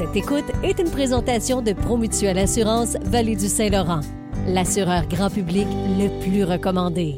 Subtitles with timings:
[0.00, 4.00] Cette écoute est une présentation de Promutuelle Assurance Vallée du Saint-Laurent,
[4.46, 5.66] l'assureur grand public
[5.98, 7.16] le plus recommandé.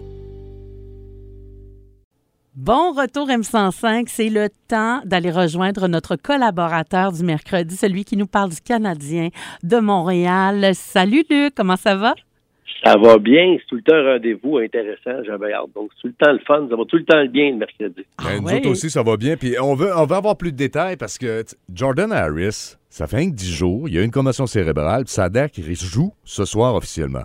[2.56, 8.26] Bon retour M105, c'est le temps d'aller rejoindre notre collaborateur du mercredi, celui qui nous
[8.26, 9.28] parle du Canadien
[9.62, 10.72] de Montréal.
[10.74, 12.16] Salut Luc, comment ça va?
[12.84, 15.70] Ça va bien, c'est tout le temps un rendez-vous intéressant, j'avais hâte.
[15.74, 18.04] Donc, c'est tout le temps le fun, ça va tout le temps bien le mercredi.
[18.18, 18.56] Ah Ben, nous ouais?
[18.56, 19.36] autres aussi, ça va bien.
[19.36, 23.18] Puis on veut, on veut avoir plus de détails parce que Jordan Harris, ça fait
[23.18, 25.64] un que 10 jours, il y a une commotion cérébrale, puis ça a l'air qu'il
[25.64, 27.24] joue ce soir officiellement.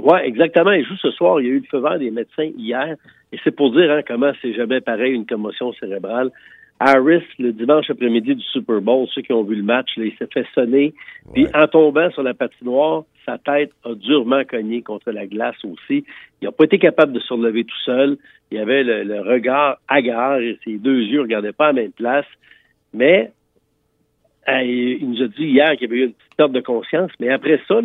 [0.00, 0.72] Oui, exactement.
[0.72, 1.40] Il joue ce soir.
[1.40, 2.96] Il y a eu le feu vert des médecins hier.
[3.32, 6.30] Et c'est pour dire hein, comment c'est jamais pareil une commotion cérébrale.
[6.78, 10.12] Harris, le dimanche après-midi du Super Bowl, ceux qui ont vu le match, là, il
[10.18, 10.92] s'est fait sonner.
[11.32, 16.04] Puis en tombant sur la patinoire, sa tête a durement cogné contre la glace aussi.
[16.40, 18.16] Il n'a pas été capable de se relever tout seul.
[18.50, 21.92] Il avait le, regard hagard et ses deux yeux ne regardaient pas à la même
[21.92, 22.26] place.
[22.94, 23.32] Mais
[24.48, 27.30] il nous a dit hier qu'il y avait eu une petite perte de conscience, mais
[27.30, 27.80] après ça,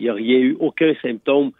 [0.00, 1.52] il n'y a rien eu, aucun symptôme,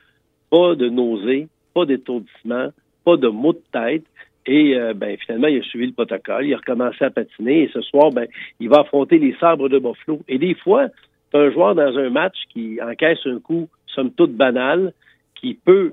[0.51, 2.71] pas de nausée, pas d'étourdissement,
[3.05, 4.05] pas de maux de tête.
[4.47, 7.71] Et euh, ben, finalement, il a suivi le protocole, il a recommencé à patiner et
[7.73, 8.27] ce soir, ben,
[8.59, 10.21] il va affronter les sabres de Buffalo.
[10.29, 10.89] Et des fois,
[11.33, 14.93] c'est un joueur dans un match qui encaisse un coup, somme toute banal,
[15.41, 15.93] qui peut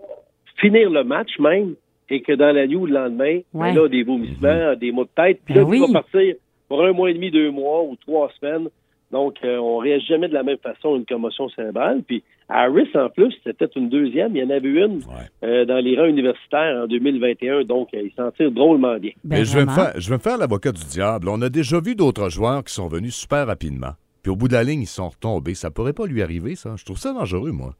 [0.58, 1.74] finir le match même
[2.10, 3.74] et que dans la nuit ou le lendemain, Ouais.
[3.74, 5.88] ben là, des vomissements, des maux de tête, puis Ben là, il oui.
[5.94, 6.36] va partir
[6.68, 8.68] pour un mois et demi, deux mois ou trois semaines.
[9.12, 12.04] Donc, euh, on réagit jamais de la même façon à une commotion cérébrale.
[12.06, 14.36] Puis Harris, en plus, c'était une deuxième.
[14.36, 15.26] Il y en avait une Ouais.
[15.44, 17.64] euh, dans les rangs universitaires en 2021.
[17.64, 19.12] Donc, euh, il s'en tire drôlement bien.
[19.24, 19.86] Ben, Mais je vais, me vraiment.
[19.92, 21.28] faire, je vais me faire l'avocat du diable.
[21.30, 23.94] On a déjà vu d'autres joueurs qui sont venus super rapidement.
[24.22, 25.54] Puis au bout de la ligne, ils sont retombés.
[25.54, 26.76] Ça pourrait pas lui arriver, ça.
[26.78, 27.76] Je trouve ça dangereux, moi.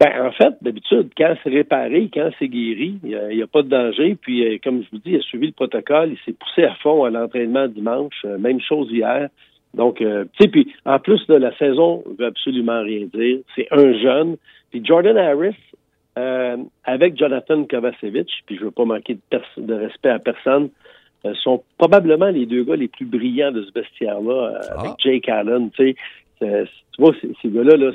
[0.00, 3.68] Ben, en fait, d'habitude, quand c'est réparé, quand c'est guéri, il n'y a, pas de
[3.68, 4.16] danger.
[4.20, 6.10] Puis, euh, comme je vous dis, il a suivi le protocole.
[6.12, 8.14] Il s'est poussé à fond à l'entraînement dimanche.
[8.24, 9.28] Euh, même chose hier.
[9.72, 13.38] Donc, euh, tu sais, puis en plus de la saison, ne veut absolument rien dire.
[13.54, 14.36] C'est un jeune.
[14.70, 15.56] Puis Jordan Harris,
[16.84, 20.70] avec Jonathan Kovacevic, puis je veux pas manquer de, de respect à personne,
[21.42, 24.80] sont probablement les deux gars les plus brillants de ce vestiaire-là, euh, Ah.
[24.80, 25.70] avec Jake Allen.
[25.70, 25.96] Tu sais,
[26.40, 27.92] C'est- tu vois, ces, ces gars-là, là,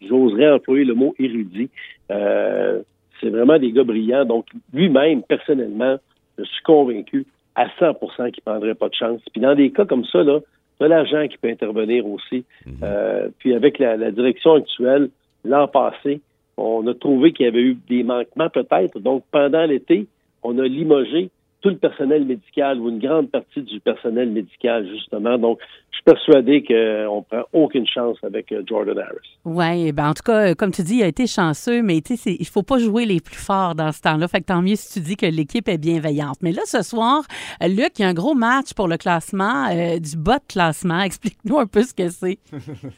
[0.00, 1.68] j'oserais employer le mot érudit.
[2.10, 2.80] Euh,
[3.20, 4.24] c'est vraiment des gars brillants.
[4.24, 5.96] Donc, lui-même, personnellement,
[6.38, 7.26] je suis convaincu
[7.56, 9.20] à 100% qu'il prendrait pas de chance.
[9.32, 10.38] Puis dans des cas comme ça, là,
[10.80, 12.44] de l'argent qui peut intervenir aussi.
[12.84, 15.10] Euh, puis avec la, la direction actuelle,
[15.44, 16.20] l'an passé,
[16.56, 19.00] on a trouvé qu'il y avait eu des manquements peut-être.
[19.00, 20.06] Donc, pendant l'été,
[20.44, 21.30] on a limogé
[21.60, 25.36] tout le personnel médical ou une grande partie du personnel médical, justement.
[25.38, 25.58] Donc,
[25.90, 29.38] je suis persuadé qu'on prend aucune chance avec euh, Jordan Harris.
[29.44, 32.14] Oui, ben en tout cas, euh, comme tu dis, il a été chanceux, mais tu
[32.14, 34.28] sais, c'est- il faut pas jouer les plus forts dans ce temps-là.
[34.28, 36.36] Fait que tant mieux si tu dis que l'équipe est bienveillante.
[36.42, 37.22] Mais là, ce soir,
[37.62, 40.46] euh, Luc, il y a un gros match pour le classement, euh, du bas de
[40.52, 41.00] classement.
[41.08, 42.38] Explique-nous un peu ce que c'est.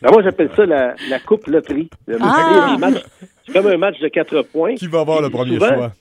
[0.03, 1.89] Alors, moi, j'appelle ça la, la coupe loterie.
[2.07, 2.77] Le- Ah!
[3.47, 4.75] C'est comme un match de quatre points.
[4.75, 5.93] Qui va avoir le premier souvent, choix?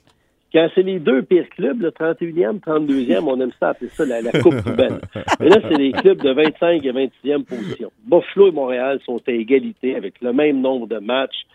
[0.51, 4.21] Quand c'est les deux pires clubs, le 31e, 32e, on aime ça appeler ça la,
[4.21, 4.99] la coupe poubelle.
[5.39, 7.91] Mais là, c'est les clubs de 25 et 26e position.
[8.05, 11.45] Buffalo et Montréal sont à égalité avec le même nombre de matchs.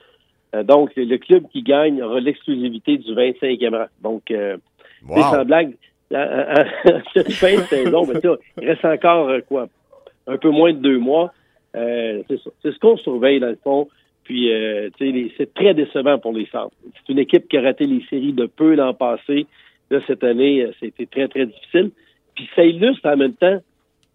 [0.54, 3.86] Euh, donc, le club qui gagne aura l'exclusivité du 25e rang.
[4.02, 4.56] Donc, euh,
[5.08, 5.16] Wow.
[5.16, 5.74] c'est sans blague,
[6.14, 8.20] en- en- cette fin de saison, ça,
[8.62, 9.66] il reste encore euh, quoi,
[10.28, 11.32] un peu moins de deux mois.
[11.76, 12.50] Euh, c'est ça.
[12.62, 13.88] C'est ce qu'on surveille dans le fond.
[14.24, 16.70] Puis, euh, c'est très décevant pour les Sables.
[16.82, 19.46] C'est une équipe qui a raté les séries de peu l'an passé.
[19.90, 21.90] Là, cette année, euh, c'était très, très difficile.
[22.34, 23.60] Puis, ça illustre en même temps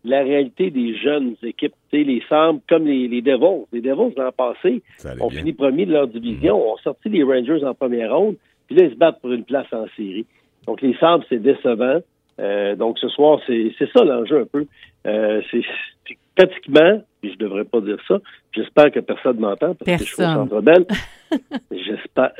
[0.03, 1.73] la réalité des jeunes équipes.
[1.91, 3.65] Les Sables, comme les, les Devils.
[3.71, 4.81] Les Devils, l'an passé,
[5.19, 5.39] ont bien.
[5.39, 8.35] fini premier de leur division, ont sorti les Rangers en première ronde,
[8.67, 10.25] puis là, ils se battent pour une place en série.
[10.67, 11.99] Donc, les Sabres, c'est décevant.
[12.39, 14.65] Euh, donc, ce soir, c'est c'est ça l'enjeu un peu.
[15.07, 15.61] Euh, c'est
[16.07, 18.17] c'est pratiquement, puis je devrais pas dire ça,
[18.55, 20.49] j'espère que personne m'entend parce que je suis au Personne.
[20.49, 20.87] Centre.
[21.71, 22.31] J'espère.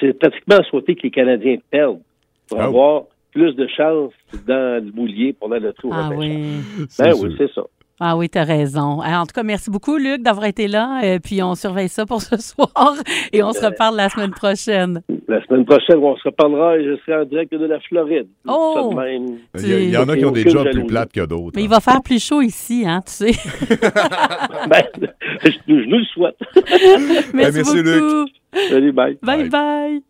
[0.00, 2.00] c'est- pratiquement à souhaiter que les Canadiens perdent
[2.48, 4.12] pour Ah avoir plus de chances
[4.46, 6.44] dans le boulier pour la loterie au Ah oui.
[6.88, 7.62] C'est Ben oui, c'est ça.
[8.00, 9.00] Ah oui, tu as raison.
[9.00, 11.00] Alors, en tout cas, merci beaucoup, Luc, d'avoir été là.
[11.02, 12.94] Et puis, on surveille ça pour ce soir
[13.32, 15.02] et on se reparle la semaine prochaine.
[15.30, 18.28] La semaine prochaine, on se reparlera et je serai en direct de la Floride.
[18.46, 18.90] Oh!
[19.58, 21.52] Il y, a- il y en a qui ont des jobs plus plates que d'autres.
[21.54, 21.68] Mais il hein.
[21.72, 23.32] va faire plus chaud ici, hein, tu sais.
[24.70, 24.82] Ben,
[25.44, 26.36] je, je nous le souhaite.
[27.34, 28.00] merci, merci, Luc.
[28.02, 28.28] beaucoup.
[28.70, 29.18] Salut, bye.
[29.22, 29.48] Bye Bye.
[29.50, 30.02] bye.